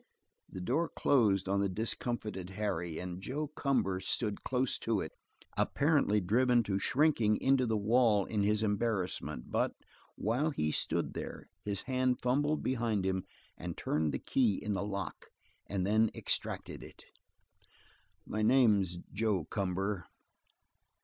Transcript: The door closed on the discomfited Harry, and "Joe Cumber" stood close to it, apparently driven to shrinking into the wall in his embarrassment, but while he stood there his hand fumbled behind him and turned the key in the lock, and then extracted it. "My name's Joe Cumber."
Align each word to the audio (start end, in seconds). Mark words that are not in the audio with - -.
The 0.49 0.61
door 0.61 0.89
closed 0.89 1.47
on 1.47 1.59
the 1.59 1.69
discomfited 1.69 2.49
Harry, 2.49 2.97
and 2.97 3.21
"Joe 3.21 3.49
Cumber" 3.49 3.99
stood 3.99 4.43
close 4.43 4.79
to 4.79 4.99
it, 4.99 5.11
apparently 5.55 6.19
driven 6.19 6.63
to 6.63 6.79
shrinking 6.79 7.37
into 7.39 7.67
the 7.67 7.77
wall 7.77 8.25
in 8.25 8.41
his 8.41 8.63
embarrassment, 8.63 9.51
but 9.51 9.73
while 10.15 10.49
he 10.49 10.71
stood 10.71 11.13
there 11.13 11.45
his 11.63 11.83
hand 11.83 12.19
fumbled 12.19 12.63
behind 12.63 13.05
him 13.05 13.25
and 13.59 13.77
turned 13.77 14.11
the 14.11 14.17
key 14.17 14.55
in 14.55 14.73
the 14.73 14.81
lock, 14.83 15.27
and 15.67 15.85
then 15.85 16.09
extracted 16.15 16.81
it. 16.81 17.03
"My 18.25 18.41
name's 18.41 18.97
Joe 19.13 19.45
Cumber." 19.45 20.07